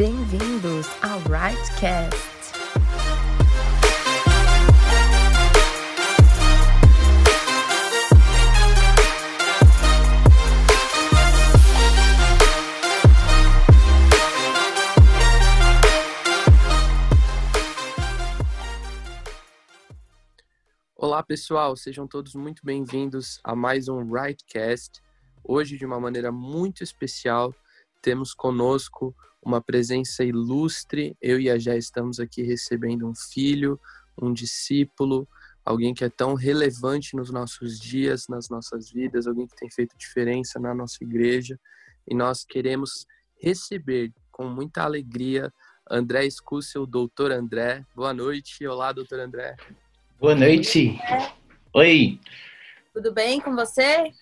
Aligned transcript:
Bem-vindos 0.00 0.86
ao 1.02 1.18
Rightcast. 1.28 2.16
Olá, 20.96 21.22
pessoal, 21.22 21.76
sejam 21.76 22.06
todos 22.06 22.34
muito 22.34 22.64
bem-vindos 22.64 23.38
a 23.44 23.54
mais 23.54 23.86
um 23.86 24.10
Rightcast. 24.10 25.02
Hoje, 25.44 25.76
de 25.76 25.84
uma 25.84 26.00
maneira 26.00 26.32
muito 26.32 26.82
especial, 26.82 27.54
temos 28.00 28.32
conosco 28.32 29.14
uma 29.42 29.60
presença 29.60 30.24
ilustre. 30.24 31.16
Eu 31.20 31.40
e 31.40 31.50
a 31.50 31.58
Jé 31.58 31.76
estamos 31.76 32.20
aqui 32.20 32.42
recebendo 32.42 33.06
um 33.06 33.14
filho, 33.14 33.78
um 34.20 34.32
discípulo, 34.32 35.26
alguém 35.64 35.94
que 35.94 36.04
é 36.04 36.08
tão 36.08 36.34
relevante 36.34 37.16
nos 37.16 37.30
nossos 37.30 37.78
dias, 37.78 38.28
nas 38.28 38.48
nossas 38.48 38.90
vidas, 38.90 39.26
alguém 39.26 39.46
que 39.46 39.56
tem 39.56 39.70
feito 39.70 39.96
diferença 39.96 40.58
na 40.58 40.74
nossa 40.74 41.02
igreja. 41.02 41.58
E 42.08 42.14
nós 42.14 42.44
queremos 42.44 43.06
receber 43.40 44.12
com 44.30 44.48
muita 44.48 44.82
alegria 44.82 45.52
André 45.90 46.24
Escúcio, 46.24 46.82
o 46.82 46.86
doutor 46.86 47.32
André. 47.32 47.84
Boa 47.96 48.14
noite. 48.14 48.66
Olá, 48.66 48.92
doutor 48.92 49.20
André. 49.20 49.56
Boa 50.20 50.34
noite. 50.34 50.98
Oi. 51.74 52.20
Tudo 52.92 53.12
bem 53.12 53.40
com 53.40 53.54
você? 53.54 54.12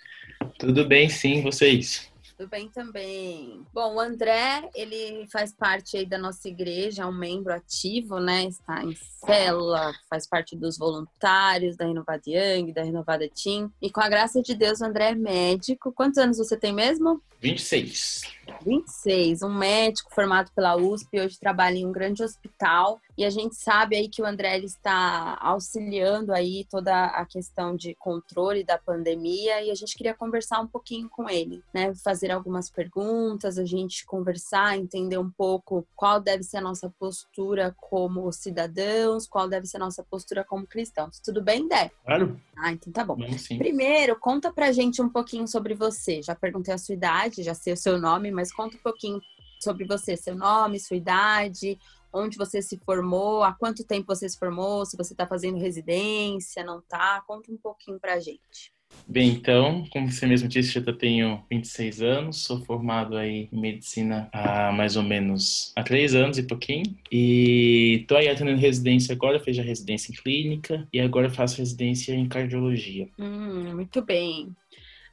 Tudo 0.58 0.86
bem, 0.86 1.08
sim, 1.08 1.42
vocês? 1.42 2.10
Tudo 2.38 2.50
bem 2.50 2.68
também. 2.68 3.66
Bom, 3.74 3.96
o 3.96 4.00
André, 4.00 4.70
ele 4.72 5.26
faz 5.26 5.52
parte 5.52 5.96
aí 5.96 6.06
da 6.06 6.16
nossa 6.16 6.46
igreja, 6.46 7.02
é 7.02 7.06
um 7.06 7.12
membro 7.12 7.52
ativo, 7.52 8.20
né? 8.20 8.44
Está 8.44 8.84
em 8.84 8.94
célula, 8.94 9.92
faz 10.08 10.24
parte 10.24 10.54
dos 10.54 10.78
voluntários 10.78 11.76
da 11.76 11.84
Renovada 11.84 12.22
Young, 12.24 12.72
da 12.72 12.84
Renovada 12.84 13.28
Team. 13.28 13.72
E 13.82 13.90
com 13.90 14.00
a 14.00 14.08
graça 14.08 14.40
de 14.40 14.54
Deus, 14.54 14.80
o 14.80 14.84
André 14.84 15.10
é 15.10 15.14
médico. 15.16 15.92
Quantos 15.92 16.16
anos 16.18 16.38
você 16.38 16.56
tem 16.56 16.72
mesmo? 16.72 17.20
26. 17.40 18.22
26, 18.64 19.42
um 19.42 19.52
médico 19.52 20.12
formado 20.14 20.50
pela 20.54 20.76
USP, 20.76 21.20
hoje 21.20 21.38
trabalha 21.38 21.76
em 21.76 21.86
um 21.86 21.92
grande 21.92 22.22
hospital 22.22 23.00
e 23.16 23.24
a 23.24 23.30
gente 23.30 23.56
sabe 23.56 23.96
aí 23.96 24.08
que 24.08 24.22
o 24.22 24.26
André 24.26 24.56
ele 24.56 24.66
está 24.66 25.36
auxiliando 25.40 26.32
aí 26.32 26.64
toda 26.70 27.06
a 27.06 27.24
questão 27.24 27.74
de 27.74 27.94
controle 27.96 28.62
da 28.62 28.78
pandemia 28.78 29.62
e 29.62 29.70
a 29.70 29.74
gente 29.74 29.96
queria 29.96 30.14
conversar 30.14 30.60
um 30.60 30.66
pouquinho 30.66 31.08
com 31.08 31.28
ele, 31.28 31.62
né? 31.74 31.92
Fazer 32.04 32.30
algumas 32.30 32.70
perguntas, 32.70 33.58
a 33.58 33.64
gente 33.64 34.06
conversar, 34.06 34.78
entender 34.78 35.18
um 35.18 35.30
pouco 35.30 35.86
qual 35.96 36.20
deve 36.20 36.42
ser 36.42 36.58
a 36.58 36.62
nossa 36.62 36.92
postura 36.98 37.74
como 37.78 38.30
cidadãos, 38.32 39.26
qual 39.26 39.48
deve 39.48 39.66
ser 39.66 39.78
a 39.78 39.80
nossa 39.80 40.04
postura 40.04 40.44
como 40.44 40.66
cristãos. 40.66 41.18
Tudo 41.18 41.42
bem, 41.42 41.66
Dé? 41.66 41.90
Claro. 42.04 42.40
Ah, 42.56 42.72
então 42.72 42.92
tá 42.92 43.04
bom. 43.04 43.16
Sim. 43.36 43.58
Primeiro, 43.58 44.18
conta 44.18 44.52
pra 44.52 44.72
gente 44.72 45.00
um 45.00 45.08
pouquinho 45.08 45.46
sobre 45.46 45.74
você. 45.74 46.22
Já 46.22 46.34
perguntei 46.34 46.74
a 46.74 46.78
sua 46.78 46.94
idade, 46.94 47.42
já 47.42 47.54
sei 47.54 47.72
o 47.72 47.76
seu 47.76 47.98
nome, 47.98 48.30
mas 48.38 48.52
conta 48.52 48.76
um 48.76 48.80
pouquinho 48.80 49.20
sobre 49.58 49.84
você, 49.84 50.16
seu 50.16 50.36
nome, 50.36 50.78
sua 50.78 50.96
idade, 50.96 51.76
onde 52.12 52.38
você 52.38 52.62
se 52.62 52.78
formou, 52.78 53.42
há 53.42 53.52
quanto 53.52 53.82
tempo 53.82 54.06
você 54.06 54.28
se 54.28 54.38
formou, 54.38 54.86
se 54.86 54.96
você 54.96 55.12
está 55.12 55.26
fazendo 55.26 55.58
residência, 55.58 56.62
não 56.62 56.80
tá? 56.80 57.20
Conta 57.26 57.50
um 57.50 57.56
pouquinho 57.56 57.98
pra 57.98 58.20
gente. 58.20 58.72
Bem, 59.06 59.30
então, 59.30 59.84
como 59.90 60.10
você 60.10 60.24
mesmo 60.24 60.48
disse, 60.48 60.80
já 60.80 60.92
tenho 60.92 61.42
26 61.50 62.00
anos, 62.00 62.44
sou 62.44 62.64
formado 62.64 63.16
aí 63.16 63.48
em 63.52 63.60
medicina 63.60 64.28
há 64.32 64.70
mais 64.70 64.96
ou 64.96 65.02
menos 65.02 65.72
há 65.74 65.82
três 65.82 66.14
anos 66.14 66.38
e 66.38 66.44
pouquinho. 66.44 66.96
E 67.10 68.04
tô 68.06 68.16
aí 68.16 68.28
atendendo 68.28 68.60
residência 68.60 69.14
agora, 69.14 69.40
fiz 69.40 69.58
a 69.58 69.62
residência 69.62 70.12
em 70.12 70.14
clínica 70.14 70.86
e 70.92 71.00
agora 71.00 71.28
faço 71.28 71.58
residência 71.58 72.14
em 72.14 72.28
cardiologia. 72.28 73.08
Hum, 73.18 73.74
muito 73.74 74.00
bem. 74.00 74.54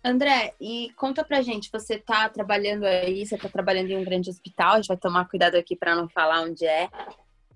André, 0.06 0.54
e 0.62 0.92
conta 0.96 1.24
pra 1.24 1.42
gente, 1.42 1.72
você 1.72 1.98
tá 1.98 2.30
trabalhando 2.30 2.84
aí, 2.84 3.26
você 3.26 3.36
tá 3.36 3.50
trabalhando 3.50 3.90
em 3.90 3.98
um 3.98 4.04
grande 4.04 4.30
hospital, 4.30 4.74
a 4.74 4.76
gente 4.76 4.88
vai 4.88 4.98
tomar 4.98 5.28
cuidado 5.28 5.56
aqui 5.56 5.76
para 5.76 5.96
não 5.96 6.08
falar 6.08 6.44
onde 6.44 6.64
é, 6.64 6.88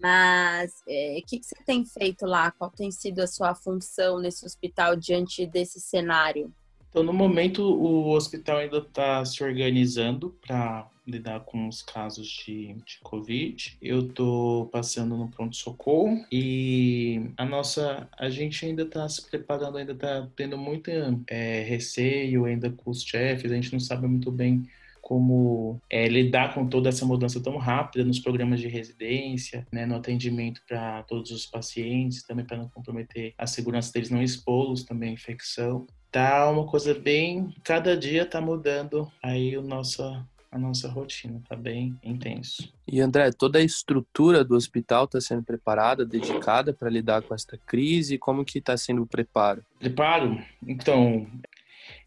mas 0.01 0.81
é, 0.87 1.19
o 1.19 1.27
que, 1.27 1.37
que 1.37 1.45
você 1.45 1.55
tem 1.63 1.85
feito 1.85 2.25
lá? 2.25 2.49
Qual 2.49 2.71
tem 2.71 2.89
sido 2.89 3.19
a 3.19 3.27
sua 3.27 3.53
função 3.53 4.19
nesse 4.19 4.43
hospital 4.43 4.95
diante 4.95 5.45
desse 5.45 5.79
cenário? 5.79 6.51
Então, 6.89 7.03
no 7.03 7.13
momento, 7.13 7.61
o 7.61 8.09
hospital 8.15 8.57
ainda 8.57 8.79
está 8.79 9.23
se 9.23 9.43
organizando 9.43 10.35
para 10.41 10.89
lidar 11.09 11.42
com 11.42 11.68
os 11.68 11.81
casos 11.81 12.28
de, 12.28 12.74
de 12.86 13.00
Covid. 13.03 13.78
Eu 13.81 14.08
estou 14.08 14.68
passando 14.68 15.18
no 15.18 15.30
pronto-socorro 15.30 16.25
e 16.31 17.31
a 17.38 17.46
nossa, 17.46 18.08
a 18.18 18.30
gente 18.30 18.66
ainda 18.66 18.84
está 18.84 19.08
se 19.09 19.28
preparando, 19.30 19.78
ainda 19.78 19.94
está 19.94 20.28
tendo 20.36 20.58
muito 20.58 20.90
é, 21.28 21.64
receio 21.64 22.46
ainda 22.46 22.70
com 22.70 22.90
os 22.90 23.03
chefes, 23.03 23.52
a 23.52 23.56
gente 23.56 23.74
não 23.74 23.80
sabe 23.80 24.08
muito 24.08 24.31
bem 24.31 24.68
como 25.02 25.81
é, 25.90 26.08
lidar 26.08 26.53
com 26.53 26.68
toda 26.68 26.90
essa 26.90 27.03
mudança 27.06 27.41
tão 27.41 27.58
rápida 27.58 28.06
nos 28.06 28.20
programas 28.20 28.59
de 28.59 28.68
residência, 28.68 29.66
né, 29.72 29.84
no 29.86 29.96
atendimento 29.96 30.62
para 30.68 31.02
todos 31.03 31.31
os 31.31 31.47
pacientes, 31.47 32.22
também 32.22 32.46
para 32.46 32.58
não 32.58 32.70
comprometer 32.70 33.34
a 33.36 33.47
segurança 33.47 33.91
deles, 33.91 34.12
não 34.12 34.22
expô-los 34.22 34.84
também 34.84 35.09
à 35.09 35.14
infecção 35.14 35.88
tá 36.12 36.50
uma 36.50 36.66
coisa 36.66 36.94
bem. 36.94 37.53
Cada 37.64 37.96
dia 37.96 38.26
tá 38.26 38.41
mudando 38.41 39.12
aí 39.22 39.58
o 39.58 39.62
nosso, 39.62 40.03
a 40.51 40.57
nossa 40.57 40.87
rotina, 40.87 41.41
tá 41.47 41.55
bem 41.55 41.97
intenso. 42.03 42.73
E 42.87 42.99
André, 43.01 43.31
toda 43.31 43.59
a 43.59 43.63
estrutura 43.63 44.43
do 44.43 44.55
hospital 44.55 45.05
está 45.05 45.21
sendo 45.21 45.43
preparada, 45.43 46.05
dedicada 46.05 46.73
para 46.73 46.89
lidar 46.89 47.21
com 47.21 47.35
esta 47.35 47.57
crise? 47.57 48.17
Como 48.17 48.43
que 48.43 48.59
está 48.59 48.75
sendo 48.75 49.03
o 49.03 49.07
preparo? 49.07 49.63
Preparo? 49.79 50.41
Então, 50.65 51.27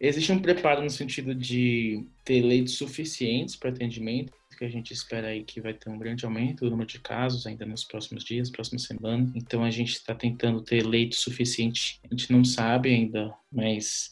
existe 0.00 0.32
um 0.32 0.40
preparo 0.40 0.82
no 0.82 0.90
sentido 0.90 1.34
de 1.34 2.04
ter 2.24 2.42
leitos 2.42 2.74
suficientes 2.74 3.54
para 3.54 3.70
atendimento, 3.70 4.32
que 4.62 4.66
a 4.66 4.70
gente 4.70 4.92
espera 4.92 5.28
aí 5.28 5.42
que 5.42 5.60
vai 5.60 5.74
ter 5.74 5.90
um 5.90 5.98
grande 5.98 6.24
aumento 6.24 6.64
do 6.64 6.70
número 6.70 6.88
de 6.88 7.00
casos 7.00 7.46
ainda 7.46 7.66
nos 7.66 7.82
próximos 7.84 8.24
dias, 8.24 8.50
próximas 8.50 8.84
semanas. 8.84 9.32
Então 9.34 9.64
a 9.64 9.70
gente 9.70 9.92
está 9.92 10.14
tentando 10.14 10.62
ter 10.62 10.86
leito 10.86 11.16
suficiente. 11.16 12.00
A 12.04 12.14
gente 12.14 12.30
não 12.32 12.44
sabe 12.44 12.90
ainda, 12.90 13.34
mas 13.50 14.10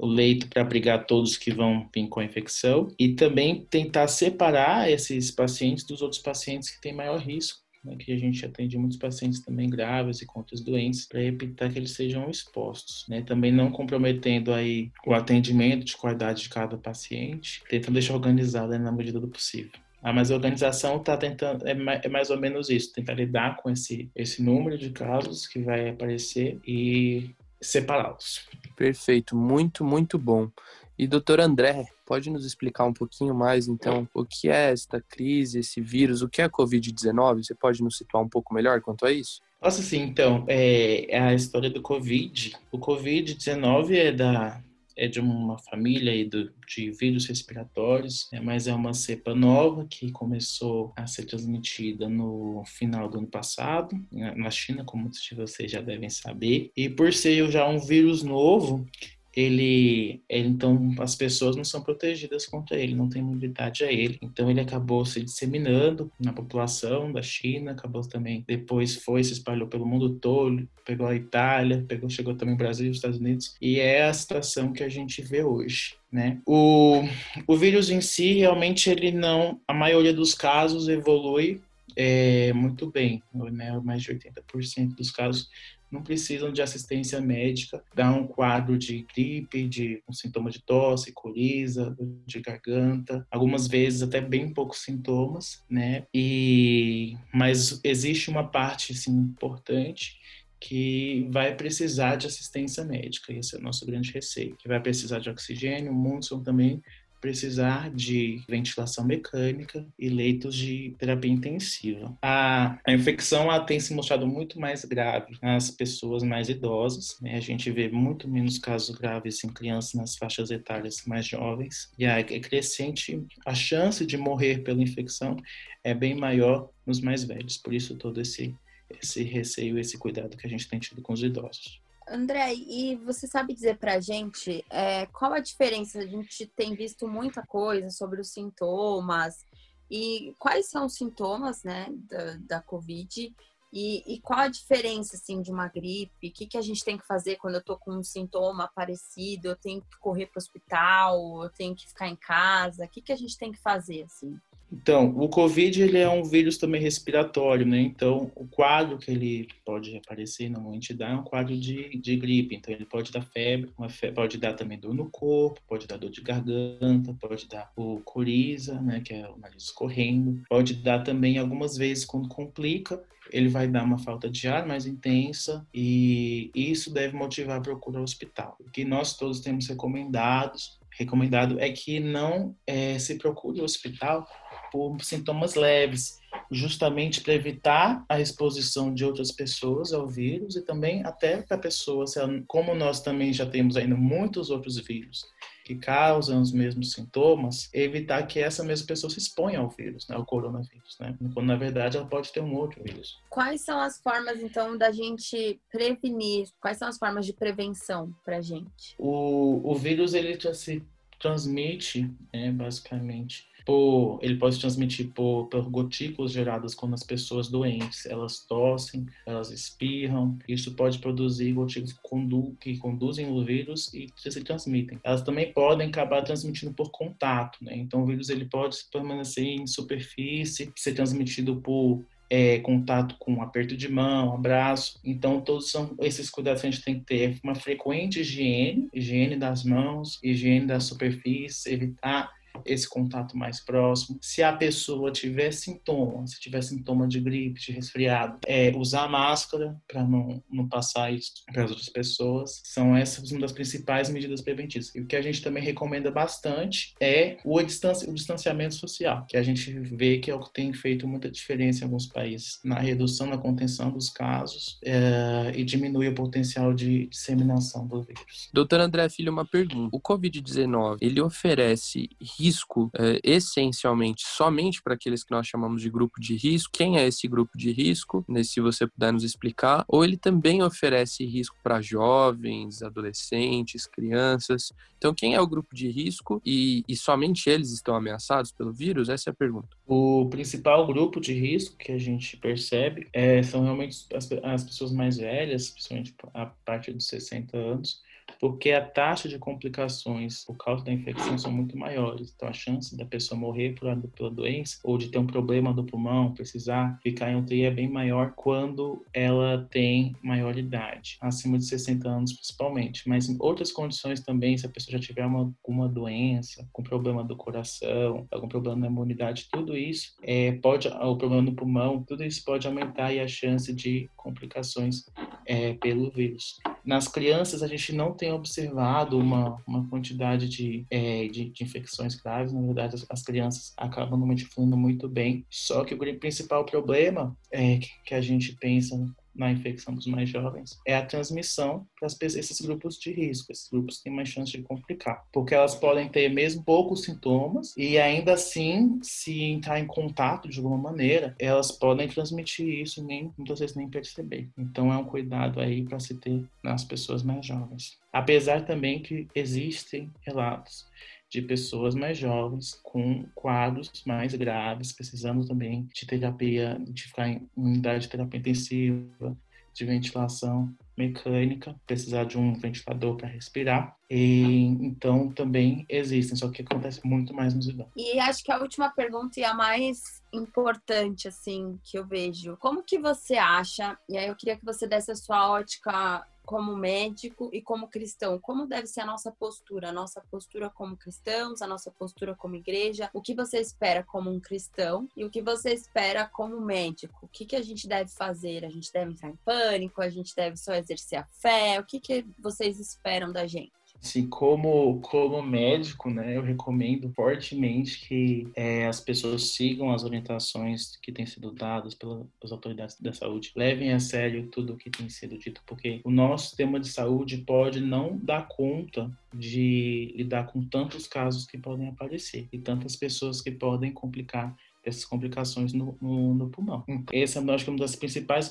o 0.00 0.06
leito 0.06 0.48
para 0.48 0.62
abrigar 0.62 1.06
todos 1.06 1.36
que 1.36 1.50
vão 1.50 1.88
vir 1.94 2.08
com 2.08 2.20
a 2.20 2.24
infecção 2.24 2.88
e 2.98 3.14
também 3.14 3.66
tentar 3.68 4.08
separar 4.08 4.90
esses 4.90 5.30
pacientes 5.30 5.84
dos 5.84 6.00
outros 6.00 6.20
pacientes 6.20 6.70
que 6.70 6.80
têm 6.80 6.94
maior 6.94 7.18
risco. 7.18 7.60
Né, 7.82 7.96
que 7.96 8.12
a 8.12 8.16
gente 8.18 8.44
atende 8.44 8.76
muitos 8.76 8.98
pacientes 8.98 9.40
também 9.42 9.66
graves 9.66 10.20
e 10.20 10.26
com 10.26 10.40
outras 10.40 10.60
doenças, 10.60 11.06
para 11.06 11.22
evitar 11.22 11.72
que 11.72 11.78
eles 11.78 11.92
sejam 11.92 12.28
expostos, 12.28 13.06
né? 13.08 13.22
Também 13.22 13.50
não 13.50 13.72
comprometendo 13.72 14.52
aí 14.52 14.90
o 15.06 15.14
atendimento 15.14 15.86
de 15.86 15.96
qualidade 15.96 16.42
de 16.42 16.50
cada 16.50 16.76
paciente, 16.76 17.62
tentando 17.70 17.94
deixar 17.94 18.12
organizado 18.12 18.72
né, 18.72 18.76
na 18.76 18.92
medida 18.92 19.18
do 19.18 19.28
possível. 19.28 19.72
Ah, 20.02 20.12
mas 20.12 20.30
a 20.30 20.34
organização 20.34 20.96
está 20.96 21.16
tentando, 21.16 21.66
é 21.66 21.72
mais, 21.72 22.04
é 22.04 22.08
mais, 22.08 22.28
ou 22.28 22.38
menos 22.38 22.68
isso, 22.68 22.92
tentar 22.92 23.14
lidar 23.14 23.56
com 23.56 23.70
esse, 23.70 24.10
esse 24.14 24.42
número 24.42 24.76
de 24.76 24.90
casos 24.90 25.46
que 25.46 25.60
vai 25.60 25.88
aparecer 25.88 26.58
e 26.66 27.30
separá-los. 27.60 28.48
Perfeito, 28.76 29.36
muito, 29.36 29.84
muito 29.84 30.18
bom. 30.18 30.50
E 30.98 31.06
doutor 31.06 31.40
André, 31.40 31.86
pode 32.04 32.28
nos 32.28 32.44
explicar 32.44 32.84
um 32.84 32.92
pouquinho 32.92 33.34
mais, 33.34 33.68
então, 33.68 34.06
o 34.12 34.24
que 34.24 34.48
é 34.48 34.70
esta 34.72 35.00
crise, 35.00 35.60
esse 35.60 35.80
vírus, 35.80 36.22
o 36.22 36.28
que 36.28 36.42
é 36.42 36.44
a 36.44 36.50
Covid-19? 36.50 37.44
Você 37.44 37.54
pode 37.54 37.82
nos 37.82 37.96
situar 37.96 38.22
um 38.22 38.28
pouco 38.28 38.52
melhor 38.52 38.80
quanto 38.80 39.06
a 39.06 39.12
isso? 39.12 39.40
Nossa, 39.62 39.80
sim, 39.80 40.02
então, 40.02 40.44
é, 40.48 41.06
é 41.14 41.20
a 41.20 41.34
história 41.34 41.70
do 41.70 41.80
Covid. 41.80 42.56
O 42.72 42.78
Covid-19 42.78 43.94
é 43.94 44.12
da 44.12 44.60
é 44.96 45.08
de 45.08 45.20
uma 45.20 45.58
família 45.58 46.12
aí 46.12 46.24
do, 46.24 46.52
de 46.66 46.90
vírus 46.90 47.26
respiratórios, 47.26 48.28
é, 48.32 48.40
mas 48.40 48.66
é 48.66 48.74
uma 48.74 48.94
cepa 48.94 49.34
nova 49.34 49.86
que 49.88 50.10
começou 50.10 50.92
a 50.96 51.06
ser 51.06 51.24
transmitida 51.24 52.08
no 52.08 52.62
final 52.66 53.08
do 53.08 53.18
ano 53.18 53.26
passado, 53.26 53.94
na 54.12 54.50
China, 54.50 54.84
como 54.84 55.10
vocês 55.36 55.70
já 55.70 55.80
devem 55.80 56.10
saber. 56.10 56.70
E 56.76 56.88
por 56.88 57.12
ser 57.12 57.50
já 57.50 57.68
um 57.68 57.78
vírus 57.78 58.22
novo, 58.22 58.86
ele, 59.34 60.20
ele, 60.28 60.48
então 60.48 60.92
as 60.98 61.14
pessoas 61.14 61.56
não 61.56 61.64
são 61.64 61.82
protegidas 61.82 62.46
contra 62.46 62.76
ele, 62.76 62.94
não 62.94 63.08
tem 63.08 63.22
imunidade 63.22 63.84
a 63.84 63.92
ele. 63.92 64.18
Então 64.20 64.50
ele 64.50 64.60
acabou 64.60 65.04
se 65.04 65.22
disseminando 65.22 66.10
na 66.18 66.32
população 66.32 67.12
da 67.12 67.22
China, 67.22 67.72
acabou 67.72 68.02
também 68.02 68.44
depois 68.46 68.96
foi 68.96 69.22
se 69.22 69.32
espalhou 69.32 69.68
pelo 69.68 69.86
mundo 69.86 70.10
todo, 70.10 70.68
pegou 70.84 71.06
a 71.06 71.14
Itália, 71.14 71.84
pegou 71.86 72.10
chegou 72.10 72.34
também 72.34 72.54
o 72.54 72.58
Brasil, 72.58 72.86
e 72.86 72.90
os 72.90 72.96
Estados 72.96 73.18
Unidos 73.18 73.54
e 73.60 73.78
é 73.78 74.04
a 74.04 74.12
situação 74.12 74.72
que 74.72 74.82
a 74.82 74.88
gente 74.88 75.22
vê 75.22 75.42
hoje. 75.42 75.94
Né? 76.10 76.40
O, 76.44 77.04
o 77.46 77.56
vírus 77.56 77.88
em 77.88 78.00
si, 78.00 78.34
realmente, 78.34 78.90
ele 78.90 79.12
não, 79.12 79.60
a 79.66 79.72
maioria 79.72 80.12
dos 80.12 80.34
casos 80.34 80.88
evolui 80.88 81.60
é, 81.94 82.52
muito 82.52 82.90
bem, 82.90 83.22
né? 83.32 83.78
mais 83.84 84.02
de 84.02 84.12
80% 84.12 84.96
dos 84.96 85.10
casos 85.10 85.48
não 85.90 86.02
precisam 86.02 86.52
de 86.52 86.62
assistência 86.62 87.20
médica, 87.20 87.82
dá 87.94 88.10
um 88.12 88.26
quadro 88.26 88.78
de 88.78 89.06
gripe, 89.14 89.68
de 89.68 90.02
um 90.08 90.12
sintoma 90.12 90.50
de 90.50 90.62
tosse, 90.62 91.12
coriza, 91.12 91.96
de 92.26 92.40
garganta, 92.40 93.26
algumas 93.30 93.66
vezes 93.66 94.02
até 94.02 94.20
bem 94.20 94.52
poucos 94.52 94.82
sintomas, 94.82 95.62
né? 95.68 96.06
E 96.14 97.16
mas 97.32 97.80
existe 97.84 98.30
uma 98.30 98.48
parte 98.48 98.92
assim, 98.92 99.12
importante 99.12 100.18
que 100.60 101.26
vai 101.30 101.56
precisar 101.56 102.16
de 102.16 102.26
assistência 102.26 102.84
médica. 102.84 103.32
Esse 103.32 103.56
é 103.56 103.58
o 103.58 103.62
nosso 103.62 103.86
grande 103.86 104.12
receio. 104.12 104.54
Que 104.56 104.68
vai 104.68 104.78
precisar 104.78 105.18
de 105.18 105.30
oxigênio, 105.30 105.92
muitos 105.92 106.28
também 106.44 106.82
precisar 107.20 107.90
de 107.90 108.42
ventilação 108.48 109.04
mecânica 109.04 109.86
e 109.98 110.08
leitos 110.08 110.54
de 110.54 110.94
terapia 110.98 111.30
intensiva. 111.30 112.16
A, 112.22 112.78
a 112.86 112.92
infecção 112.92 113.48
tem 113.66 113.78
se 113.78 113.92
mostrado 113.94 114.26
muito 114.26 114.58
mais 114.58 114.84
grave 114.84 115.36
nas 115.42 115.70
pessoas 115.70 116.22
mais 116.22 116.48
idosas. 116.48 117.16
Né? 117.20 117.36
A 117.36 117.40
gente 117.40 117.70
vê 117.70 117.88
muito 117.88 118.28
menos 118.28 118.58
casos 118.58 118.96
graves 118.96 119.42
em 119.44 119.48
crianças 119.48 119.94
nas 119.94 120.16
faixas 120.16 120.50
etárias 120.50 121.04
mais 121.06 121.26
jovens. 121.26 121.90
E 121.98 122.04
é 122.04 122.22
crescente 122.22 123.22
a 123.44 123.54
chance 123.54 124.04
de 124.04 124.16
morrer 124.16 124.62
pela 124.62 124.82
infecção 124.82 125.36
é 125.82 125.94
bem 125.94 126.14
maior 126.14 126.70
nos 126.86 127.00
mais 127.00 127.24
velhos. 127.24 127.56
Por 127.56 127.74
isso 127.74 127.96
todo 127.96 128.20
esse 128.20 128.54
esse 129.00 129.22
receio, 129.22 129.78
esse 129.78 129.96
cuidado 129.96 130.36
que 130.36 130.46
a 130.46 130.50
gente 130.50 130.68
tem 130.68 130.78
tido 130.78 131.00
com 131.00 131.12
os 131.12 131.22
idosos. 131.22 131.80
André, 132.10 132.54
e 132.54 132.96
você 132.96 133.26
sabe 133.26 133.54
dizer 133.54 133.78
para 133.78 133.94
a 133.94 134.00
gente 134.00 134.64
é, 134.68 135.06
qual 135.06 135.32
a 135.32 135.40
diferença? 135.40 136.00
A 136.00 136.06
gente 136.06 136.46
tem 136.46 136.74
visto 136.74 137.06
muita 137.06 137.46
coisa 137.46 137.88
sobre 137.90 138.20
os 138.20 138.32
sintomas 138.32 139.44
e 139.90 140.34
quais 140.38 140.68
são 140.68 140.86
os 140.86 140.94
sintomas, 140.94 141.62
né, 141.62 141.86
da, 142.08 142.36
da 142.40 142.62
Covid 142.62 143.34
e, 143.72 144.14
e, 144.14 144.20
qual 144.20 144.40
a 144.40 144.48
diferença, 144.48 145.16
assim, 145.16 145.40
de 145.40 145.52
uma 145.52 145.68
gripe? 145.68 146.28
O 146.28 146.32
que, 146.32 146.46
que 146.46 146.58
a 146.58 146.62
gente 146.62 146.84
tem 146.84 146.98
que 146.98 147.06
fazer 147.06 147.36
quando 147.36 147.54
eu 147.54 147.62
tô 147.62 147.78
com 147.78 147.92
um 147.92 148.02
sintoma 148.02 148.68
parecido? 148.74 149.48
Eu 149.48 149.56
tenho 149.56 149.80
que 149.80 149.96
correr 150.00 150.26
para 150.26 150.38
o 150.38 150.42
hospital? 150.42 151.42
Eu 151.44 151.50
tenho 151.50 151.74
que 151.76 151.86
ficar 151.86 152.08
em 152.08 152.16
casa? 152.16 152.84
O 152.84 152.88
que, 152.88 153.00
que 153.00 153.12
a 153.12 153.16
gente 153.16 153.38
tem 153.38 153.52
que 153.52 153.60
fazer, 153.60 154.02
assim? 154.02 154.36
Então, 154.72 155.08
o 155.16 155.28
Covid 155.28 155.82
ele 155.82 155.98
é 155.98 156.08
um 156.08 156.22
vírus 156.22 156.56
também 156.56 156.80
respiratório, 156.80 157.66
né? 157.66 157.80
Então, 157.80 158.30
o 158.36 158.46
quadro 158.46 158.98
que 158.98 159.10
ele 159.10 159.48
pode 159.64 159.96
aparecer 159.96 160.48
normalmente 160.48 160.94
dá 160.94 161.08
é 161.08 161.14
um 161.14 161.24
quadro 161.24 161.56
de, 161.56 161.98
de 161.98 162.16
gripe. 162.16 162.54
Então, 162.54 162.72
ele 162.72 162.84
pode 162.84 163.10
dar 163.10 163.22
febre, 163.22 163.70
febre, 163.88 164.14
pode 164.14 164.38
dar 164.38 164.54
também 164.54 164.78
dor 164.78 164.94
no 164.94 165.10
corpo, 165.10 165.60
pode 165.66 165.86
dar 165.86 165.96
dor 165.96 166.10
de 166.10 166.20
garganta, 166.20 167.16
pode 167.20 167.48
dar 167.48 167.70
o 167.76 168.00
coriza, 168.04 168.80
né? 168.80 169.00
Que 169.04 169.14
é 169.14 169.28
o 169.28 169.36
nariz 169.38 169.64
escorrendo. 169.64 170.42
Pode 170.48 170.74
dar 170.74 171.00
também, 171.00 171.38
algumas 171.38 171.76
vezes, 171.76 172.04
quando 172.04 172.28
complica, 172.28 173.02
ele 173.32 173.48
vai 173.48 173.66
dar 173.68 173.84
uma 173.84 173.98
falta 173.98 174.28
de 174.28 174.48
ar 174.48 174.66
mais 174.66 174.86
intensa 174.86 175.66
e 175.72 176.50
isso 176.54 176.92
deve 176.92 177.16
motivar 177.16 177.58
a 177.58 177.60
procura 177.60 177.98
ao 177.98 178.04
hospital. 178.04 178.56
O 178.60 178.70
que 178.70 178.84
nós 178.84 179.16
todos 179.16 179.40
temos 179.40 179.68
recomendados, 179.68 180.78
recomendado 180.90 181.58
é 181.60 181.70
que 181.70 182.00
não 182.00 182.54
é, 182.66 182.98
se 182.98 183.16
procure 183.16 183.60
o 183.60 183.64
hospital 183.64 184.26
por 184.70 185.02
sintomas 185.02 185.54
leves, 185.54 186.18
justamente 186.50 187.20
para 187.20 187.34
evitar 187.34 188.04
a 188.08 188.20
exposição 188.20 188.92
de 188.92 189.04
outras 189.04 189.32
pessoas 189.32 189.92
ao 189.92 190.08
vírus 190.08 190.56
e 190.56 190.62
também 190.62 191.04
até 191.04 191.42
para 191.42 191.58
pessoas, 191.58 192.14
como 192.46 192.74
nós 192.74 193.00
também 193.00 193.32
já 193.32 193.46
temos 193.46 193.76
ainda 193.76 193.96
muitos 193.96 194.50
outros 194.50 194.78
vírus 194.78 195.24
que 195.70 195.76
causam 195.76 196.40
os 196.42 196.52
mesmos 196.52 196.92
sintomas, 196.92 197.70
evitar 197.72 198.26
que 198.26 198.40
essa 198.40 198.64
mesma 198.64 198.88
pessoa 198.88 199.08
se 199.08 199.20
exponha 199.20 199.60
ao 199.60 199.68
vírus, 199.68 200.08
né, 200.08 200.16
ao 200.16 200.26
coronavírus, 200.26 200.96
né? 200.98 201.16
Quando 201.32 201.46
na 201.46 201.54
verdade 201.54 201.96
ela 201.96 202.06
pode 202.06 202.32
ter 202.32 202.40
um 202.40 202.56
outro 202.56 202.82
vírus. 202.82 203.20
Quais 203.28 203.60
são 203.60 203.78
as 203.78 204.00
formas 204.00 204.42
então 204.42 204.76
da 204.76 204.90
gente 204.90 205.60
prevenir? 205.70 206.48
Quais 206.60 206.76
são 206.76 206.88
as 206.88 206.98
formas 206.98 207.24
de 207.24 207.32
prevenção 207.32 208.12
para 208.24 208.40
gente? 208.40 208.96
O, 208.98 209.60
o 209.62 209.74
vírus 209.76 210.12
ele 210.12 210.36
se 210.54 210.84
transmite, 211.20 212.10
né, 212.32 212.50
basicamente, 212.50 213.46
por, 213.64 214.18
ele 214.22 214.36
pode 214.36 214.54
se 214.54 214.60
transmitir 214.60 215.10
por, 215.14 215.46
por 215.46 215.68
gotículas 215.68 216.32
geradas 216.32 216.74
quando 216.74 216.94
as 216.94 217.02
pessoas 217.02 217.48
doentes, 217.48 218.06
elas 218.06 218.40
tossem, 218.40 219.06
elas 219.26 219.50
espirram, 219.50 220.38
isso 220.48 220.74
pode 220.74 220.98
produzir 220.98 221.52
gotículas 221.52 221.92
que, 221.92 222.00
condu, 222.02 222.56
que 222.60 222.76
conduzem 222.78 223.30
o 223.30 223.44
vírus 223.44 223.92
e 223.94 224.08
se 224.16 224.42
transmitem. 224.42 224.98
Elas 225.02 225.22
também 225.22 225.52
podem 225.52 225.88
acabar 225.88 226.22
transmitindo 226.22 226.72
por 226.72 226.90
contato, 226.90 227.58
né? 227.62 227.76
Então 227.76 228.02
o 228.02 228.06
vírus 228.06 228.28
ele 228.28 228.44
pode 228.44 228.76
permanecer 228.92 229.44
em 229.44 229.66
superfície, 229.66 230.72
ser 230.76 230.94
transmitido 230.94 231.56
por 231.56 232.04
é, 232.30 232.60
contato 232.60 233.16
com 233.18 233.42
aperto 233.42 233.76
de 233.76 233.90
mão, 233.90 234.32
abraço. 234.32 235.00
Então, 235.04 235.40
todos 235.40 235.70
são 235.70 235.96
esses 236.00 236.30
cuidados 236.30 236.62
que 236.62 236.68
a 236.68 236.70
gente 236.70 236.84
tem 236.84 237.00
que 237.00 237.04
ter. 237.04 237.38
Uma 237.42 237.56
frequente 237.56 238.20
higiene, 238.20 238.88
higiene 238.94 239.36
das 239.36 239.64
mãos, 239.64 240.20
higiene 240.22 240.66
das 240.66 240.84
superfícies, 240.84 241.66
evitar 241.66 242.30
esse 242.64 242.88
contato 242.88 243.36
mais 243.36 243.60
próximo. 243.60 244.18
Se 244.20 244.42
a 244.42 244.52
pessoa 244.52 245.10
tiver 245.10 245.50
sintoma, 245.52 246.26
se 246.26 246.40
tiver 246.40 246.62
sintoma 246.62 247.06
de 247.06 247.20
gripe, 247.20 247.60
de 247.60 247.72
resfriado, 247.72 248.38
é 248.46 248.72
usar 248.76 249.08
máscara 249.08 249.76
para 249.88 250.04
não, 250.04 250.42
não 250.50 250.68
passar 250.68 251.12
isso 251.12 251.32
para 251.52 251.64
as 251.64 251.70
outras 251.70 251.88
pessoas. 251.88 252.60
São 252.64 252.96
essas 252.96 253.30
uma 253.30 253.40
das 253.40 253.52
principais 253.52 254.08
medidas 254.08 254.40
preventivas. 254.40 254.94
E 254.94 255.00
o 255.00 255.06
que 255.06 255.16
a 255.16 255.22
gente 255.22 255.42
também 255.42 255.62
recomenda 255.62 256.10
bastante 256.10 256.94
é 257.00 257.38
o, 257.44 257.60
distanci, 257.62 258.08
o 258.08 258.14
distanciamento 258.14 258.74
social, 258.74 259.26
que 259.28 259.36
a 259.36 259.42
gente 259.42 259.70
vê 259.78 260.18
que 260.18 260.30
é 260.30 260.34
o 260.34 260.40
que 260.40 260.52
tem 260.52 260.72
feito 260.72 261.06
muita 261.06 261.30
diferença 261.30 261.80
em 261.80 261.84
alguns 261.84 262.06
países 262.06 262.60
na 262.64 262.78
redução, 262.78 263.26
na 263.26 263.38
contenção 263.38 263.90
dos 263.90 264.10
casos 264.10 264.78
é, 264.84 265.52
e 265.54 265.64
diminui 265.64 266.08
o 266.08 266.14
potencial 266.14 266.72
de 266.72 267.06
disseminação 267.06 267.86
do 267.86 268.02
vírus. 268.02 268.48
Doutor 268.52 268.80
André 268.80 269.08
Filho, 269.08 269.32
uma 269.32 269.44
pergunta. 269.44 269.94
O 269.94 270.00
Covid-19, 270.00 270.98
ele 271.00 271.20
oferece 271.20 272.08
risco 272.40 272.90
é, 272.98 273.20
essencialmente 273.22 274.22
somente 274.26 274.82
para 274.82 274.94
aqueles 274.94 275.22
que 275.22 275.30
nós 275.30 275.46
chamamos 275.46 275.82
de 275.82 275.90
grupo 275.90 276.20
de 276.20 276.36
risco. 276.36 276.72
Quem 276.72 276.96
é 276.96 277.06
esse 277.06 277.28
grupo 277.28 277.56
de 277.56 277.70
risco? 277.70 278.24
Né, 278.28 278.42
se 278.42 278.60
você 278.60 278.86
puder 278.86 279.12
nos 279.12 279.24
explicar. 279.24 279.84
Ou 279.86 280.04
ele 280.04 280.16
também 280.16 280.62
oferece 280.62 281.24
risco 281.24 281.56
para 281.62 281.80
jovens, 281.80 282.82
adolescentes, 282.82 283.86
crianças. 283.86 284.72
Então, 284.96 285.14
quem 285.14 285.34
é 285.34 285.40
o 285.40 285.46
grupo 285.46 285.74
de 285.74 285.88
risco 285.88 286.40
e, 286.44 286.84
e 286.88 286.96
somente 286.96 287.48
eles 287.48 287.72
estão 287.72 287.94
ameaçados 287.94 288.52
pelo 288.52 288.72
vírus? 288.72 289.08
Essa 289.08 289.30
é 289.30 289.32
a 289.32 289.34
pergunta. 289.34 289.68
O 289.86 290.28
principal 290.30 290.86
grupo 290.86 291.20
de 291.20 291.32
risco 291.32 291.76
que 291.76 291.92
a 291.92 291.98
gente 291.98 292.36
percebe 292.36 293.08
é, 293.12 293.42
são 293.42 293.62
realmente 293.62 294.06
as, 294.14 294.28
as 294.42 294.64
pessoas 294.64 294.92
mais 294.92 295.16
velhas, 295.16 295.70
principalmente 295.70 296.14
a 296.34 296.46
partir 296.46 296.92
dos 296.92 297.06
60 297.06 297.56
anos 297.56 298.09
porque 298.38 298.70
a 298.70 298.84
taxa 298.84 299.28
de 299.28 299.38
complicações 299.38 300.44
por 300.44 300.56
causa 300.56 300.84
da 300.84 300.92
infecção 300.92 301.38
são 301.38 301.50
muito 301.50 301.76
maiores. 301.76 302.32
Então, 302.34 302.48
a 302.48 302.52
chance 302.52 302.96
da 302.96 303.04
pessoa 303.04 303.38
morrer 303.38 303.74
pela, 303.78 303.96
pela 303.96 304.30
doença 304.30 304.78
ou 304.84 304.98
de 304.98 305.08
ter 305.08 305.18
um 305.18 305.26
problema 305.26 305.72
do 305.72 305.84
pulmão, 305.84 306.32
precisar 306.32 306.98
ficar 307.02 307.30
em 307.30 307.36
UTI 307.36 307.64
é 307.64 307.70
bem 307.70 307.88
maior 307.88 308.32
quando 308.36 309.04
ela 309.12 309.66
tem 309.70 310.14
maior 310.22 310.56
idade, 310.56 311.16
acima 311.20 311.58
de 311.58 311.64
60 311.64 312.08
anos 312.08 312.32
principalmente. 312.32 313.08
Mas 313.08 313.28
em 313.28 313.36
outras 313.40 313.72
condições 313.72 314.20
também, 314.20 314.56
se 314.56 314.66
a 314.66 314.68
pessoa 314.68 314.98
já 314.98 315.04
tiver 315.04 315.24
uma, 315.26 315.52
alguma 315.62 315.88
doença, 315.88 316.68
com 316.72 316.82
problema 316.82 317.24
do 317.24 317.36
coração, 317.36 318.26
algum 318.30 318.48
problema 318.48 318.80
na 318.80 318.86
imunidade, 318.86 319.48
tudo 319.50 319.76
isso 319.76 320.14
é, 320.22 320.52
pode, 320.52 320.88
o 320.88 321.16
problema 321.16 321.42
no 321.42 321.54
pulmão, 321.54 322.02
tudo 322.02 322.24
isso 322.24 322.44
pode 322.44 322.66
aumentar 322.66 323.10
a 323.10 323.28
chance 323.28 323.72
de 323.72 324.08
complicações 324.16 325.04
é, 325.46 325.74
pelo 325.74 326.10
vírus. 326.10 326.58
Nas 326.84 327.08
crianças, 327.08 327.62
a 327.62 327.66
gente 327.66 327.92
não 327.92 328.12
tem 328.12 328.32
observado 328.32 329.18
uma, 329.18 329.56
uma 329.66 329.86
quantidade 329.88 330.48
de, 330.48 330.86
é, 330.90 331.26
de, 331.28 331.50
de, 331.50 331.64
infecções 331.64 332.14
graves. 332.14 332.52
Na 332.52 332.60
verdade, 332.60 332.94
as, 332.94 333.06
as, 333.08 333.22
crianças 333.22 333.72
acabam 333.76 334.10
normalmente 334.10 334.44
fluindo 334.46 334.76
muito 334.76 335.08
bem. 335.08 335.44
Só 335.50 335.84
que 335.84 335.94
o 335.94 336.18
principal 336.18 336.64
problema 336.64 337.36
é 337.50 337.78
que, 337.78 337.88
que 338.06 338.14
a 338.14 338.20
gente 338.20 338.56
pensa 338.56 338.96
na 339.34 339.50
infecção 339.50 339.94
dos 339.94 340.06
mais 340.06 340.28
jovens 340.28 340.78
é 340.86 340.96
a 340.96 341.04
transmissão 341.04 341.86
para 341.98 342.08
esses 342.22 342.60
grupos 342.60 342.98
de 342.98 343.12
risco. 343.12 343.52
Esses 343.52 343.68
grupos 343.68 344.00
têm 344.00 344.12
mais 344.12 344.28
chance 344.28 344.52
de 344.52 344.62
complicar, 344.62 345.24
porque 345.32 345.54
elas 345.54 345.74
podem 345.74 346.08
ter 346.08 346.28
mesmo 346.28 346.64
poucos 346.64 347.04
sintomas 347.04 347.74
e 347.76 347.98
ainda 347.98 348.34
assim, 348.34 348.98
se 349.02 349.42
entrar 349.42 349.78
em 349.80 349.86
contato 349.86 350.48
de 350.48 350.58
alguma 350.58 350.78
maneira, 350.78 351.34
elas 351.38 351.70
podem 351.70 352.08
transmitir 352.08 352.66
isso 352.66 353.00
e 353.00 353.04
nem 353.04 353.32
muitas 353.36 353.60
vezes 353.60 353.76
nem 353.76 353.88
perceber. 353.88 354.48
Então 354.58 354.92
é 354.92 354.96
um 354.96 355.04
cuidado 355.04 355.60
aí 355.60 355.82
para 355.82 356.00
se 356.00 356.14
ter 356.14 356.44
nas 356.62 356.84
pessoas 356.84 357.22
mais 357.22 357.44
jovens. 357.46 357.98
Apesar 358.12 358.64
também 358.64 359.02
que 359.02 359.28
existem 359.34 360.10
relatos 360.22 360.86
de 361.30 361.40
pessoas 361.40 361.94
mais 361.94 362.18
jovens 362.18 362.78
com 362.82 363.24
quadros 363.34 363.90
mais 364.04 364.34
graves, 364.34 364.92
precisando 364.92 365.46
também 365.46 365.88
de 365.94 366.06
terapia, 366.06 366.76
de 366.88 367.04
ficar 367.04 367.28
em 367.28 367.48
unidade 367.56 368.02
de 368.02 368.08
terapia 368.08 368.40
intensiva, 368.40 369.36
de 369.72 369.84
ventilação 369.84 370.74
mecânica, 370.96 371.74
precisar 371.86 372.24
de 372.24 372.36
um 372.36 372.52
ventilador 372.54 373.16
para 373.16 373.28
respirar. 373.28 373.96
E, 374.10 374.64
então 374.80 375.30
também 375.30 375.86
existem, 375.88 376.36
só 376.36 376.50
que 376.50 376.62
acontece 376.62 377.00
muito 377.04 377.32
mais 377.32 377.54
nos 377.54 377.68
idosos. 377.68 377.92
E 377.96 378.18
acho 378.18 378.44
que 378.44 378.50
a 378.50 378.58
última 378.58 378.90
pergunta 378.90 379.38
e 379.38 379.44
a 379.44 379.54
mais 379.54 380.20
importante 380.32 381.28
assim 381.28 381.78
que 381.84 381.96
eu 381.96 382.04
vejo, 382.04 382.56
como 382.58 382.82
que 382.82 382.98
você 382.98 383.36
acha? 383.36 383.96
E 384.08 384.18
aí 384.18 384.26
eu 384.26 384.36
queria 384.36 384.56
que 384.56 384.64
você 384.64 384.86
desse 384.86 385.12
a 385.12 385.16
sua 385.16 385.50
ótica 385.50 386.26
como 386.50 386.74
médico 386.74 387.48
e 387.52 387.62
como 387.62 387.86
cristão, 387.86 388.36
como 388.40 388.66
deve 388.66 388.88
ser 388.88 389.02
a 389.02 389.06
nossa 389.06 389.30
postura, 389.30 389.90
a 389.90 389.92
nossa 389.92 390.20
postura 390.28 390.68
como 390.68 390.96
cristãos, 390.96 391.62
a 391.62 391.66
nossa 391.68 391.92
postura 391.92 392.34
como 392.34 392.56
igreja, 392.56 393.08
o 393.14 393.22
que 393.22 393.36
você 393.36 393.60
espera 393.60 394.02
como 394.02 394.28
um 394.28 394.40
cristão 394.40 395.08
e 395.16 395.24
o 395.24 395.30
que 395.30 395.40
você 395.40 395.72
espera 395.72 396.26
como 396.26 396.60
médico, 396.60 397.26
o 397.26 397.28
que, 397.28 397.46
que 397.46 397.54
a 397.54 397.62
gente 397.62 397.86
deve 397.86 398.10
fazer, 398.10 398.64
a 398.64 398.68
gente 398.68 398.92
deve 398.92 399.12
entrar 399.12 399.28
em 399.28 399.36
pânico, 399.44 400.02
a 400.02 400.10
gente 400.10 400.34
deve 400.34 400.56
só 400.56 400.74
exercer 400.74 401.20
a 401.20 401.24
fé, 401.40 401.78
o 401.78 401.84
que, 401.84 402.00
que 402.00 402.26
vocês 402.36 402.80
esperam 402.80 403.30
da 403.30 403.46
gente? 403.46 403.70
Assim, 404.02 404.26
como, 404.26 404.98
como 405.00 405.42
médico, 405.42 406.08
né, 406.08 406.36
eu 406.36 406.42
recomendo 406.42 407.10
fortemente 407.10 408.06
que 408.06 408.48
é, 408.56 408.86
as 408.86 409.00
pessoas 409.00 409.50
sigam 409.50 409.92
as 409.92 410.04
orientações 410.04 410.96
que 410.96 411.12
têm 411.12 411.26
sido 411.26 411.52
dadas 411.52 411.94
pelas 411.94 412.50
autoridades 412.50 412.98
da 412.98 413.12
saúde, 413.12 413.52
levem 413.54 413.92
a 413.92 414.00
sério 414.00 414.46
tudo 414.46 414.72
o 414.72 414.76
que 414.76 414.88
tem 414.88 415.08
sido 415.10 415.36
dito, 415.36 415.60
porque 415.66 416.00
o 416.02 416.10
nosso 416.10 416.48
sistema 416.48 416.80
de 416.80 416.88
saúde 416.88 417.38
pode 417.38 417.80
não 417.80 418.16
dar 418.16 418.48
conta 418.48 419.10
de 419.34 420.12
lidar 420.16 420.46
com 420.46 420.64
tantos 420.64 421.06
casos 421.06 421.46
que 421.46 421.58
podem 421.58 421.88
aparecer 421.88 422.48
e 422.52 422.58
tantas 422.58 422.96
pessoas 422.96 423.40
que 423.40 423.50
podem 423.50 423.92
complicar 423.92 424.56
essas 424.90 425.04
complicações 425.04 425.72
no, 425.72 425.96
no, 426.00 426.34
no 426.34 426.48
pulmão. 426.48 426.84
Essa 427.12 427.40
é, 427.40 427.50
acho 427.54 427.64
que, 427.64 427.70
uma 427.70 427.78
das 427.78 427.96
principais, 427.96 428.50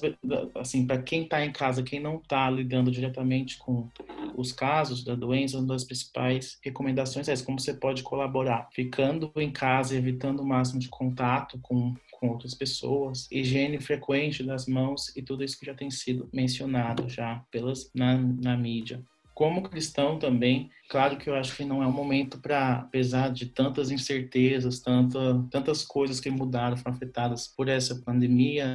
assim, 0.55 0.85
para 0.85 1.01
quem 1.01 1.23
está 1.23 1.45
em 1.45 1.51
casa, 1.51 1.83
quem 1.83 1.99
não 1.99 2.17
está 2.17 2.49
lidando 2.49 2.91
diretamente 2.91 3.57
com 3.57 3.87
os 4.35 4.51
casos 4.51 5.03
da 5.03 5.15
doença, 5.15 5.57
uma 5.57 5.67
das 5.67 5.83
principais 5.83 6.57
recomendações 6.63 7.27
é 7.27 7.33
essa, 7.33 7.45
como 7.45 7.59
você 7.59 7.73
pode 7.73 8.03
colaborar, 8.03 8.69
ficando 8.73 9.31
em 9.35 9.51
casa, 9.51 9.95
evitando 9.95 10.41
o 10.41 10.45
máximo 10.45 10.79
de 10.79 10.89
contato 10.89 11.59
com 11.61 11.95
com 12.19 12.27
outras 12.27 12.53
pessoas, 12.53 13.29
higiene 13.31 13.79
frequente 13.79 14.43
das 14.43 14.67
mãos 14.67 15.15
e 15.15 15.21
tudo 15.21 15.41
isso 15.41 15.57
que 15.57 15.65
já 15.65 15.73
tem 15.73 15.89
sido 15.89 16.27
mencionado 16.33 17.07
já 17.07 17.41
pelas 17.49 17.89
na, 17.95 18.17
na 18.17 18.57
mídia 18.57 19.01
como 19.39 19.61
cristão 19.61 20.19
também, 20.19 20.69
claro 20.89 21.15
que 21.15 21.29
eu 21.29 21.33
acho 21.33 21.55
que 21.55 21.63
não 21.63 21.81
é 21.81 21.87
um 21.87 21.93
momento 21.93 22.37
para, 22.39 22.79
apesar 22.79 23.29
de 23.29 23.45
tantas 23.45 23.89
incertezas, 23.89 24.81
tanta, 24.81 25.41
tantas 25.49 25.85
coisas 25.85 26.19
que 26.19 26.29
mudaram, 26.29 26.75
foram 26.75 26.93
afetadas 26.93 27.47
por 27.47 27.69
essa 27.69 27.95
pandemia, 28.01 28.67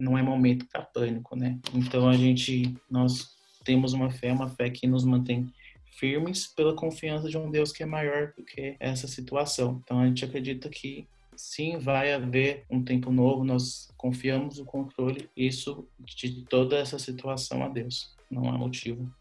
não 0.00 0.16
é 0.16 0.22
momento 0.22 0.64
para 0.72 0.80
pânico, 0.80 1.36
né? 1.36 1.58
Então 1.74 2.08
a 2.08 2.16
gente, 2.16 2.74
nós 2.90 3.36
temos 3.62 3.92
uma 3.92 4.08
fé, 4.08 4.32
uma 4.32 4.48
fé 4.48 4.70
que 4.70 4.86
nos 4.86 5.04
mantém 5.04 5.52
firmes 5.98 6.46
pela 6.46 6.74
confiança 6.74 7.28
de 7.28 7.36
um 7.36 7.50
Deus 7.50 7.70
que 7.70 7.82
é 7.82 7.86
maior 7.86 8.32
do 8.34 8.42
que 8.42 8.74
essa 8.80 9.06
situação. 9.06 9.82
Então 9.84 10.00
a 10.00 10.06
gente 10.06 10.24
acredita 10.24 10.70
que 10.70 11.06
sim, 11.36 11.76
vai 11.76 12.14
haver 12.14 12.64
um 12.70 12.82
tempo 12.82 13.12
novo, 13.12 13.44
nós 13.44 13.92
confiamos 13.98 14.58
o 14.58 14.64
controle, 14.64 15.28
isso 15.36 15.86
de 16.00 16.40
toda 16.48 16.78
essa 16.78 16.98
situação 16.98 17.62
a 17.62 17.68
Deus. 17.68 18.16
Não 18.30 18.48
há 18.48 18.56
motivo 18.56 19.12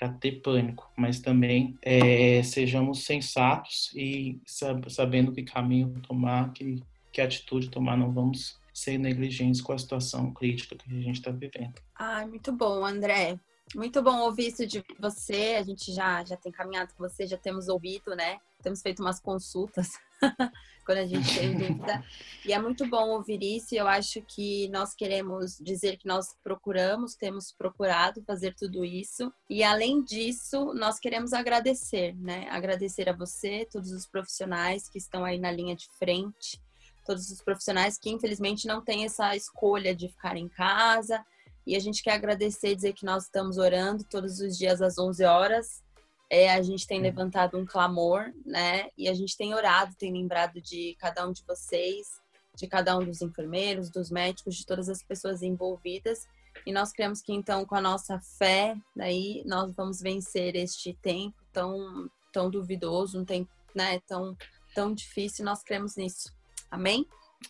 para 0.00 0.08
ter 0.08 0.40
pânico, 0.40 0.90
mas 0.96 1.20
também 1.20 1.76
é, 1.82 2.42
sejamos 2.42 3.04
sensatos 3.04 3.92
e 3.94 4.40
sabendo 4.88 5.30
que 5.30 5.42
caminho 5.42 5.92
tomar, 6.08 6.54
que, 6.54 6.82
que 7.12 7.20
atitude 7.20 7.68
tomar, 7.68 7.98
não 7.98 8.10
vamos 8.10 8.58
ser 8.72 8.96
negligentes 8.96 9.60
com 9.60 9.74
a 9.74 9.78
situação 9.78 10.32
crítica 10.32 10.74
que 10.74 10.90
a 10.90 11.02
gente 11.02 11.16
está 11.16 11.30
vivendo. 11.30 11.74
Ah, 11.94 12.26
muito 12.26 12.50
bom, 12.50 12.82
André. 12.82 13.38
Muito 13.74 14.02
bom 14.02 14.18
ouvir 14.22 14.48
isso 14.48 14.66
de 14.66 14.84
você. 14.98 15.56
A 15.58 15.62
gente 15.62 15.92
já, 15.92 16.24
já 16.24 16.36
tem 16.36 16.50
caminhado 16.50 16.92
com 16.94 17.08
você, 17.08 17.26
já 17.26 17.36
temos 17.36 17.68
ouvido, 17.68 18.16
né? 18.16 18.40
Temos 18.62 18.82
feito 18.82 19.00
umas 19.00 19.20
consultas 19.20 19.90
quando 20.84 20.98
a 20.98 21.06
gente 21.06 21.32
tem 21.38 21.54
dúvida. 21.56 22.04
E 22.44 22.52
é 22.52 22.58
muito 22.58 22.84
bom 22.88 23.10
ouvir 23.10 23.40
isso. 23.42 23.72
E 23.72 23.78
eu 23.78 23.86
acho 23.86 24.20
que 24.22 24.68
nós 24.70 24.92
queremos 24.92 25.56
dizer 25.60 25.98
que 25.98 26.06
nós 26.08 26.36
procuramos, 26.42 27.14
temos 27.14 27.52
procurado 27.52 28.24
fazer 28.24 28.56
tudo 28.56 28.84
isso. 28.84 29.32
E 29.48 29.62
além 29.62 30.02
disso, 30.02 30.74
nós 30.74 30.98
queremos 30.98 31.32
agradecer, 31.32 32.16
né? 32.16 32.48
Agradecer 32.50 33.08
a 33.08 33.16
você, 33.16 33.68
todos 33.70 33.92
os 33.92 34.04
profissionais 34.04 34.88
que 34.88 34.98
estão 34.98 35.24
aí 35.24 35.38
na 35.38 35.52
linha 35.52 35.76
de 35.76 35.88
frente, 35.96 36.60
todos 37.06 37.30
os 37.30 37.40
profissionais 37.40 37.96
que 37.96 38.10
infelizmente 38.10 38.66
não 38.66 38.82
têm 38.82 39.04
essa 39.04 39.36
escolha 39.36 39.94
de 39.94 40.08
ficar 40.08 40.36
em 40.36 40.48
casa. 40.48 41.24
E 41.70 41.76
a 41.76 41.80
gente 41.80 42.02
quer 42.02 42.14
agradecer, 42.14 42.74
dizer 42.74 42.92
que 42.92 43.04
nós 43.04 43.24
estamos 43.24 43.56
orando 43.56 44.04
todos 44.04 44.40
os 44.40 44.58
dias 44.58 44.82
às 44.82 44.98
11 44.98 45.24
horas 45.24 45.82
é, 46.30 46.52
a 46.52 46.62
gente 46.62 46.86
tem 46.86 47.00
levantado 47.00 47.58
um 47.58 47.66
clamor, 47.66 48.32
né? 48.46 48.88
E 48.96 49.08
a 49.08 49.14
gente 49.14 49.36
tem 49.36 49.52
orado, 49.52 49.96
tem 49.96 50.12
lembrado 50.12 50.60
de 50.60 50.96
cada 51.00 51.26
um 51.26 51.32
de 51.32 51.42
vocês, 51.44 52.06
de 52.54 52.68
cada 52.68 52.96
um 52.96 53.04
dos 53.04 53.20
enfermeiros, 53.20 53.90
dos 53.90 54.12
médicos, 54.12 54.54
de 54.54 54.64
todas 54.64 54.88
as 54.88 55.02
pessoas 55.02 55.42
envolvidas. 55.42 56.28
E 56.64 56.72
nós 56.72 56.92
cremos 56.92 57.20
que 57.20 57.32
então, 57.32 57.66
com 57.66 57.74
a 57.74 57.80
nossa 57.80 58.20
fé, 58.20 58.76
daí 58.94 59.42
nós 59.44 59.74
vamos 59.74 60.00
vencer 60.00 60.54
este 60.54 60.96
tempo 61.02 61.36
tão, 61.52 62.08
tão 62.32 62.48
duvidoso, 62.48 63.20
um 63.20 63.24
tempo, 63.24 63.50
né, 63.74 63.98
tão, 64.06 64.36
tão 64.72 64.94
difícil. 64.94 65.44
Nós 65.44 65.64
cremos 65.64 65.96
nisso. 65.96 66.32
Amém? 66.70 67.04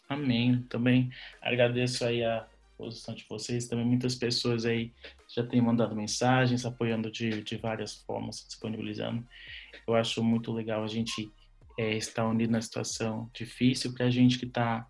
Amém. 0.09 0.63
Também 0.71 1.11
agradeço 1.43 2.07
aí 2.07 2.25
a 2.25 2.47
posição 2.81 3.15
de 3.15 3.27
vocês, 3.29 3.69
também 3.69 3.85
muitas 3.85 4.15
pessoas 4.15 4.65
aí 4.65 4.93
já 5.29 5.45
têm 5.47 5.61
mandado 5.61 5.95
mensagens, 5.95 6.65
apoiando 6.65 7.11
de, 7.11 7.43
de 7.43 7.57
várias 7.57 7.97
formas, 8.03 8.45
disponibilizando. 8.49 9.25
Eu 9.87 9.95
acho 9.95 10.25
muito 10.25 10.51
legal 10.51 10.83
a 10.83 10.89
gente 10.89 11.31
é, 11.79 11.95
estar 11.97 12.27
unido 12.27 12.51
na 12.51 12.63
situação 12.63 13.31
difícil 13.35 13.93
para 13.93 14.07
a 14.07 14.11
gente 14.11 14.39
que 14.39 14.47
está 14.47 14.87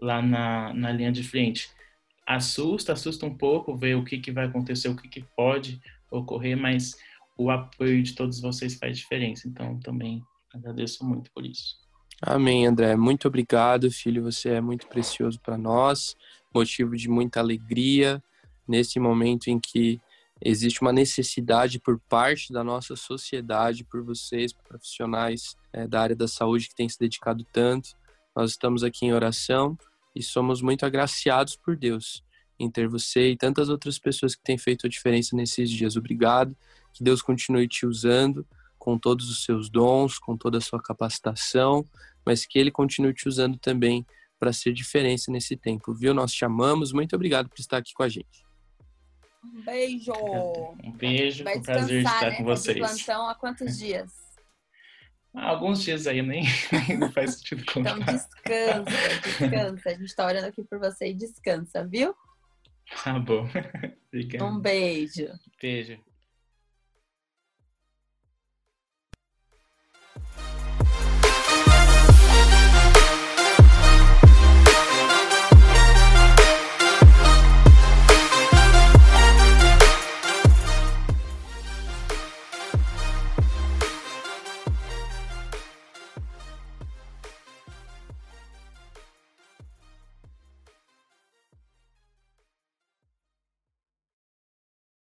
lá 0.00 0.20
na, 0.20 0.74
na 0.74 0.92
linha 0.92 1.10
de 1.10 1.24
frente. 1.24 1.70
Assusta, 2.26 2.92
assusta 2.92 3.24
um 3.24 3.36
pouco 3.36 3.74
ver 3.74 3.96
o 3.96 4.04
que, 4.04 4.18
que 4.18 4.30
vai 4.30 4.46
acontecer, 4.46 4.88
o 4.88 4.96
que, 4.96 5.08
que 5.08 5.24
pode 5.34 5.80
ocorrer, 6.10 6.56
mas 6.56 6.94
o 7.36 7.50
apoio 7.50 8.02
de 8.02 8.14
todos 8.14 8.40
vocês 8.40 8.74
faz 8.74 8.98
diferença. 8.98 9.48
Então, 9.48 9.80
também 9.80 10.22
agradeço 10.54 11.04
muito 11.04 11.30
por 11.32 11.44
isso. 11.44 11.76
Amém, 12.22 12.66
André. 12.66 12.96
Muito 12.96 13.26
obrigado, 13.26 13.90
filho. 13.90 14.24
Você 14.24 14.50
é 14.50 14.60
muito 14.60 14.86
precioso 14.88 15.40
para 15.40 15.56
nós, 15.56 16.14
motivo 16.54 16.94
de 16.94 17.08
muita 17.08 17.40
alegria, 17.40 18.22
nesse 18.68 19.00
momento 19.00 19.48
em 19.48 19.58
que 19.58 19.98
existe 20.42 20.82
uma 20.82 20.92
necessidade 20.92 21.78
por 21.78 21.98
parte 21.98 22.52
da 22.52 22.62
nossa 22.62 22.94
sociedade, 22.94 23.84
por 23.84 24.02
vocês, 24.02 24.52
profissionais 24.52 25.56
é, 25.72 25.86
da 25.86 26.02
área 26.02 26.16
da 26.16 26.28
saúde 26.28 26.68
que 26.68 26.74
têm 26.74 26.88
se 26.88 26.98
dedicado 26.98 27.42
tanto. 27.50 27.96
Nós 28.36 28.50
estamos 28.50 28.84
aqui 28.84 29.06
em 29.06 29.14
oração 29.14 29.78
e 30.14 30.22
somos 30.22 30.60
muito 30.60 30.84
agraciados 30.84 31.56
por 31.56 31.74
Deus 31.74 32.22
em 32.58 32.70
ter 32.70 32.86
você 32.86 33.30
e 33.30 33.36
tantas 33.36 33.70
outras 33.70 33.98
pessoas 33.98 34.34
que 34.34 34.42
têm 34.42 34.58
feito 34.58 34.86
a 34.86 34.90
diferença 34.90 35.34
nesses 35.34 35.70
dias. 35.70 35.96
Obrigado. 35.96 36.54
Que 36.92 37.02
Deus 37.02 37.22
continue 37.22 37.66
te 37.66 37.86
usando 37.86 38.46
com 38.78 38.98
todos 38.98 39.30
os 39.30 39.44
seus 39.44 39.68
dons, 39.68 40.18
com 40.18 40.36
toda 40.36 40.58
a 40.58 40.60
sua 40.60 40.80
capacitação, 40.80 41.84
mas 42.24 42.46
que 42.46 42.58
Ele 42.58 42.70
continue 42.70 43.14
te 43.14 43.28
usando 43.28 43.58
também 43.58 44.06
para 44.38 44.52
ser 44.52 44.72
diferença 44.72 45.30
nesse 45.30 45.56
tempo, 45.56 45.94
viu? 45.94 46.14
Nós 46.14 46.32
te 46.32 46.44
amamos. 46.44 46.92
Muito 46.92 47.14
obrigado 47.14 47.48
por 47.48 47.58
estar 47.58 47.76
aqui 47.76 47.92
com 47.92 48.02
a 48.02 48.08
gente. 48.08 48.44
Um 49.44 49.62
beijo. 49.62 50.12
Um 50.82 50.92
beijo, 50.92 51.44
Vai 51.44 51.58
um 51.58 51.62
prazer 51.62 52.02
estar 52.02 52.30
né? 52.30 52.36
com 52.36 52.44
vocês. 52.44 52.78
plantão 52.78 53.28
há 53.28 53.34
quantos 53.34 53.78
dias? 53.78 54.10
alguns 55.32 55.82
dias 55.82 56.06
aí 56.06 56.22
nem, 56.22 56.44
não 56.98 57.10
faz 57.12 57.36
sentido 57.36 57.64
contar. 57.72 57.98
Então 57.98 58.14
descansa, 58.14 59.20
descansa. 59.22 59.90
A 59.90 59.94
gente 59.94 60.16
tá 60.16 60.26
orando 60.26 60.46
aqui 60.46 60.64
por 60.64 60.78
você 60.78 61.08
e 61.08 61.14
descansa, 61.14 61.86
viu? 61.86 62.14
Tá 63.04 63.18
bom. 63.18 63.48
Obrigado. 64.12 64.44
Um 64.44 64.58
beijo. 64.58 65.28
Beijo. 65.60 65.98